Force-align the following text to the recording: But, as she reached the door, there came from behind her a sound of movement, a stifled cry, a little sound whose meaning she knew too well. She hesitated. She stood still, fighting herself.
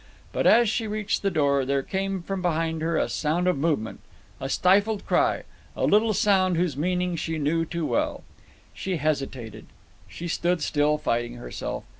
But, 0.33 0.47
as 0.47 0.67
she 0.67 0.87
reached 0.87 1.21
the 1.21 1.29
door, 1.29 1.63
there 1.63 1.83
came 1.83 2.23
from 2.23 2.41
behind 2.41 2.81
her 2.81 2.97
a 2.97 3.07
sound 3.07 3.47
of 3.47 3.55
movement, 3.55 3.99
a 4.39 4.49
stifled 4.49 5.05
cry, 5.05 5.43
a 5.75 5.85
little 5.85 6.15
sound 6.15 6.57
whose 6.57 6.75
meaning 6.75 7.15
she 7.15 7.37
knew 7.37 7.65
too 7.65 7.85
well. 7.85 8.23
She 8.73 8.97
hesitated. 8.97 9.67
She 10.07 10.27
stood 10.27 10.63
still, 10.63 10.97
fighting 10.97 11.35
herself. 11.35 11.83